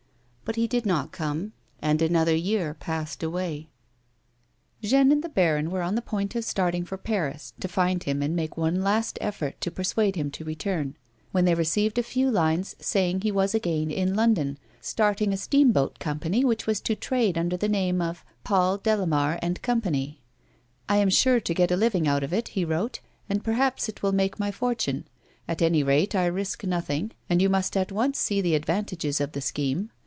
[0.43, 3.69] But he did not come, and another year passed away.
[4.83, 8.21] Jeanne and the baron were on the point of starting for Paris, to find him
[8.21, 10.97] and make one last effort to persuade him to return,
[11.31, 15.99] when they received a few lines saying he was again in London, starting a steamboat
[15.99, 19.81] company which was to trade under the name of '* Paul Delamare & Co.""
[20.93, 22.99] I am sure to get a living out of it," he wrote,"
[23.29, 25.07] and perhaps it will make my fortune.
[25.47, 29.31] At any rate I risk nothing, and you must at once see the advantages of
[29.31, 29.91] the scheme.